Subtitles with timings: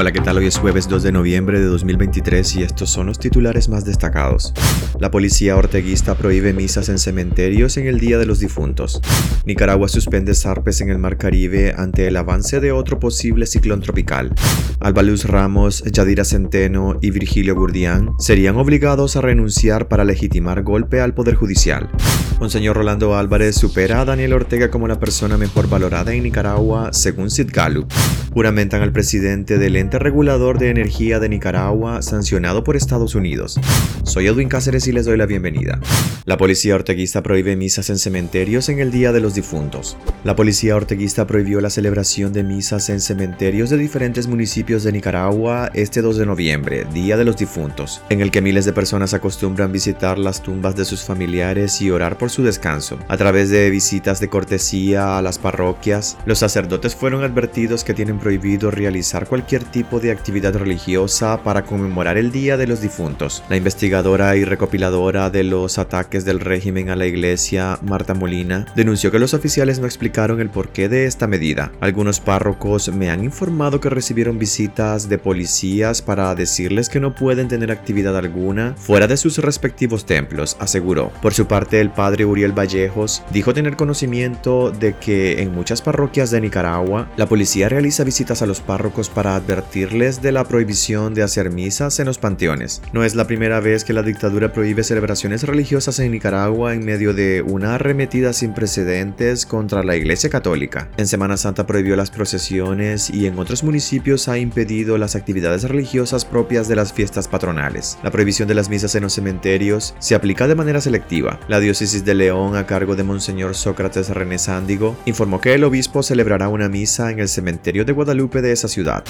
[0.00, 0.38] Hola, ¿qué tal?
[0.38, 4.54] Hoy es jueves 2 de noviembre de 2023 y estos son los titulares más destacados.
[5.00, 9.00] La policía orteguista prohíbe misas en cementerios en el Día de los Difuntos.
[9.44, 14.32] Nicaragua suspende zarpes en el Mar Caribe ante el avance de otro posible ciclón tropical.
[14.78, 21.12] Albaluz Ramos, Yadira Centeno y Virgilio Gurdián serían obligados a renunciar para legitimar golpe al
[21.12, 21.90] Poder Judicial.
[22.38, 27.32] Monseñor Rolando Álvarez supera a Daniel Ortega como la persona mejor valorada en Nicaragua según
[27.32, 27.92] Sid Gallup.
[28.32, 33.58] Juramentan al presidente del regulador de energía de Nicaragua sancionado por Estados Unidos.
[34.02, 35.80] Soy Edwin Cáceres y les doy la bienvenida.
[36.24, 39.96] La policía orteguista prohíbe misas en cementerios en el Día de los Difuntos.
[40.24, 45.70] La policía orteguista prohibió la celebración de misas en cementerios de diferentes municipios de Nicaragua
[45.72, 49.72] este 2 de noviembre, Día de los Difuntos, en el que miles de personas acostumbran
[49.72, 52.98] visitar las tumbas de sus familiares y orar por su descanso.
[53.08, 58.18] A través de visitas de cortesía a las parroquias, los sacerdotes fueron advertidos que tienen
[58.18, 63.44] prohibido realizar cualquier tipo de actividad religiosa para conmemorar el Día de los Difuntos.
[63.48, 69.12] La investigadora y recopiladora de los ataques del régimen a la iglesia, Marta Molina, denunció
[69.12, 71.70] que los oficiales no explicaron el porqué de esta medida.
[71.80, 77.46] Algunos párrocos me han informado que recibieron visitas de policías para decirles que no pueden
[77.46, 81.12] tener actividad alguna fuera de sus respectivos templos, aseguró.
[81.22, 86.32] Por su parte, el padre Uriel Vallejos dijo tener conocimiento de que en muchas parroquias
[86.32, 89.38] de Nicaragua, la policía realiza visitas a los párrocos para
[89.72, 92.80] de la prohibición de hacer misas en los panteones.
[92.92, 97.12] No es la primera vez que la dictadura prohíbe celebraciones religiosas en Nicaragua en medio
[97.12, 100.88] de una arremetida sin precedentes contra la Iglesia Católica.
[100.96, 106.24] En Semana Santa prohibió las procesiones y en otros municipios ha impedido las actividades religiosas
[106.24, 107.98] propias de las fiestas patronales.
[108.02, 111.38] La prohibición de las misas en los cementerios se aplica de manera selectiva.
[111.46, 116.02] La diócesis de León, a cargo de Monseñor Sócrates René Sándigo, informó que el obispo
[116.02, 119.04] celebrará una misa en el cementerio de Guadalupe de esa ciudad.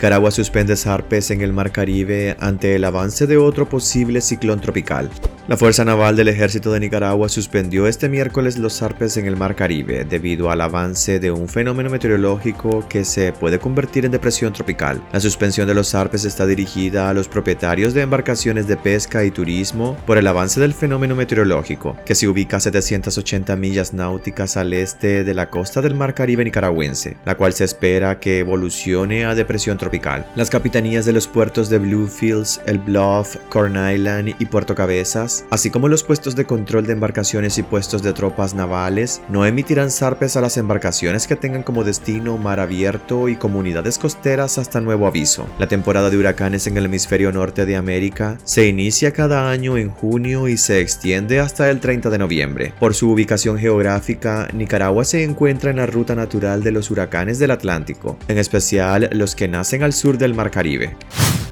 [0.00, 5.10] Nicaragua suspende zarpes en el Mar Caribe ante el avance de otro posible ciclón tropical.
[5.48, 9.56] La Fuerza Naval del Ejército de Nicaragua suspendió este miércoles los zarpes en el Mar
[9.56, 15.02] Caribe debido al avance de un fenómeno meteorológico que se puede convertir en depresión tropical.
[15.12, 19.30] La suspensión de los zarpes está dirigida a los propietarios de embarcaciones de pesca y
[19.30, 24.72] turismo por el avance del fenómeno meteorológico, que se ubica a 780 millas náuticas al
[24.72, 29.34] este de la costa del Mar Caribe nicaragüense, la cual se espera que evolucione a
[29.34, 30.26] depresión tropical.
[30.36, 35.70] Las capitanías de los puertos de Bluefields, El Bluff, Corn Island y Puerto Cabezas así
[35.70, 40.36] como los puestos de control de embarcaciones y puestos de tropas navales, no emitirán zarpes
[40.36, 45.46] a las embarcaciones que tengan como destino mar abierto y comunidades costeras hasta nuevo aviso.
[45.58, 49.90] La temporada de huracanes en el hemisferio norte de América se inicia cada año en
[49.90, 52.74] junio y se extiende hasta el 30 de noviembre.
[52.78, 57.50] Por su ubicación geográfica, Nicaragua se encuentra en la ruta natural de los huracanes del
[57.50, 60.96] Atlántico, en especial los que nacen al sur del Mar Caribe.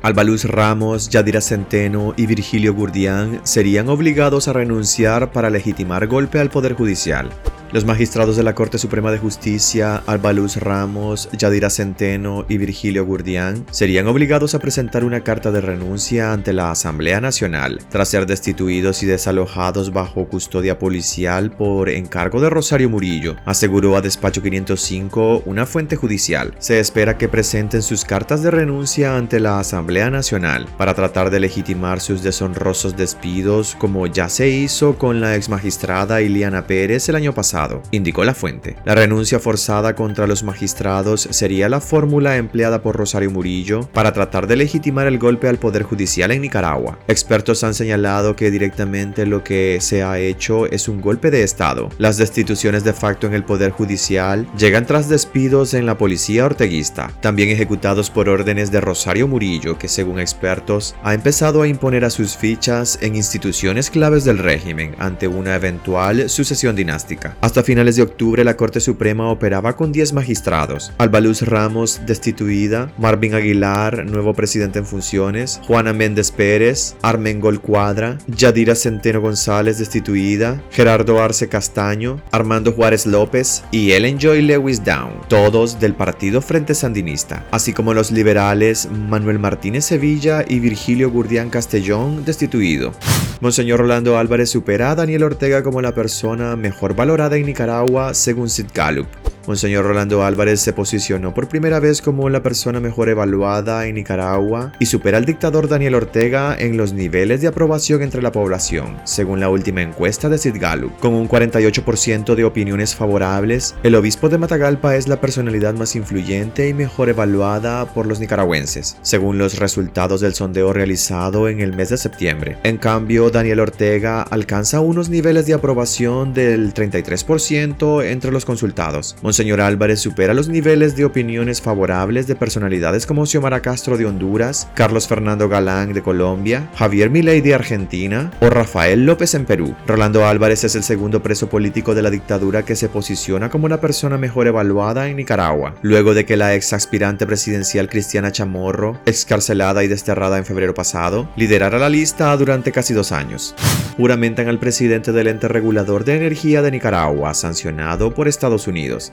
[0.02, 6.50] Albaluz Ramos, Yadira Centeno y Virgilio Gurdián serían obligados a renunciar para legitimar golpe al
[6.50, 7.30] Poder Judicial.
[7.70, 13.66] Los magistrados de la Corte Suprema de Justicia, Albaluz Ramos, Yadira Centeno y Virgilio Gurdián,
[13.70, 19.02] serían obligados a presentar una carta de renuncia ante la Asamblea Nacional, tras ser destituidos
[19.02, 25.66] y desalojados bajo custodia policial por encargo de Rosario Murillo, aseguró a Despacho 505 una
[25.66, 26.54] fuente judicial.
[26.60, 31.40] Se espera que presenten sus cartas de renuncia ante la Asamblea Nacional para tratar de
[31.40, 37.34] legitimar sus deshonrosos despidos como ya se hizo con la exmagistrada Iliana Pérez el año
[37.34, 37.57] pasado
[37.90, 38.76] indicó la fuente.
[38.84, 44.46] La renuncia forzada contra los magistrados sería la fórmula empleada por Rosario Murillo para tratar
[44.46, 46.98] de legitimar el golpe al Poder Judicial en Nicaragua.
[47.08, 51.88] Expertos han señalado que directamente lo que se ha hecho es un golpe de Estado.
[51.98, 57.10] Las destituciones de facto en el Poder Judicial llegan tras despidos en la policía orteguista,
[57.20, 62.10] también ejecutados por órdenes de Rosario Murillo, que según expertos ha empezado a imponer a
[62.10, 67.36] sus fichas en instituciones claves del régimen ante una eventual sucesión dinástica.
[67.48, 70.92] Hasta finales de octubre, la Corte Suprema operaba con 10 magistrados.
[70.98, 78.74] Albaluz Ramos, destituida, Marvin Aguilar, nuevo presidente en funciones, Juana Méndez Pérez, Armengol Cuadra, Yadira
[78.74, 85.80] Centeno González, destituida, Gerardo Arce Castaño, Armando Juárez López y Ellen Joy Lewis Down, todos
[85.80, 92.26] del Partido Frente Sandinista, así como los liberales Manuel Martínez Sevilla y Virgilio Gurdián Castellón,
[92.26, 92.92] destituido.
[93.40, 98.50] Monseñor Rolando Álvarez supera a Daniel Ortega como la persona mejor valorada en Nicaragua según
[98.50, 99.06] Sid Gallup.
[99.48, 104.72] Monseñor Rolando Álvarez se posicionó por primera vez como la persona mejor evaluada en Nicaragua
[104.78, 109.40] y supera al dictador Daniel Ortega en los niveles de aprobación entre la población, según
[109.40, 110.98] la última encuesta de Sid Gallup.
[110.98, 116.68] Con un 48% de opiniones favorables, el obispo de Matagalpa es la personalidad más influyente
[116.68, 121.88] y mejor evaluada por los nicaragüenses, según los resultados del sondeo realizado en el mes
[121.88, 122.58] de septiembre.
[122.64, 129.16] En cambio, Daniel Ortega alcanza unos niveles de aprobación del 33% entre los consultados.
[129.38, 135.06] Álvarez supera los niveles de opiniones favorables de personalidades como Xiomara Castro de Honduras, Carlos
[135.06, 139.76] Fernando Galán de Colombia, Javier Milei de Argentina o Rafael López en Perú.
[139.86, 143.80] Rolando Álvarez es el segundo preso político de la dictadura que se posiciona como la
[143.80, 149.84] persona mejor evaluada en Nicaragua, luego de que la ex aspirante presidencial Cristiana Chamorro, excarcelada
[149.84, 153.54] y desterrada en febrero pasado, liderara la lista durante casi dos años.
[153.96, 159.12] Juramentan al presidente del ente regulador de energía de Nicaragua, sancionado por Estados Unidos.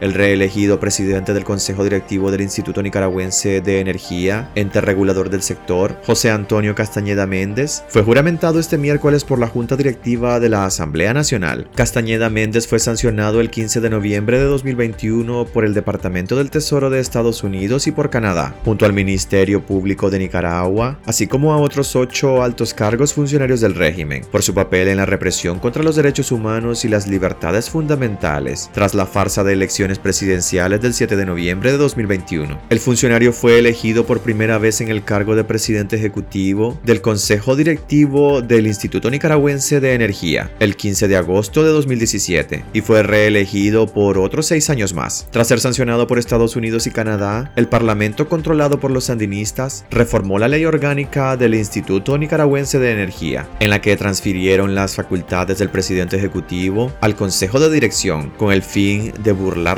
[0.00, 6.00] El reelegido presidente del Consejo Directivo del Instituto Nicaragüense de Energía, ente regulador del sector,
[6.06, 11.12] José Antonio Castañeda Méndez, fue juramentado este miércoles por la Junta Directiva de la Asamblea
[11.14, 11.68] Nacional.
[11.74, 16.90] Castañeda Méndez fue sancionado el 15 de noviembre de 2021 por el Departamento del Tesoro
[16.90, 21.56] de Estados Unidos y por Canadá, junto al Ministerio Público de Nicaragua, así como a
[21.56, 25.96] otros ocho altos cargos funcionarios del régimen, por su papel en la represión contra los
[25.96, 31.24] derechos humanos y las libertades fundamentales, tras la farsa de elecciones presidenciales del 7 de
[31.24, 32.60] noviembre de 2021.
[32.68, 37.56] El funcionario fue elegido por primera vez en el cargo de presidente ejecutivo del Consejo
[37.56, 43.86] Directivo del Instituto Nicaragüense de Energía el 15 de agosto de 2017 y fue reelegido
[43.86, 45.28] por otros seis años más.
[45.30, 50.38] Tras ser sancionado por Estados Unidos y Canadá, el Parlamento controlado por los sandinistas reformó
[50.38, 55.70] la ley orgánica del Instituto Nicaragüense de Energía, en la que transfirieron las facultades del
[55.70, 59.77] presidente ejecutivo al Consejo de Dirección con el fin de burlar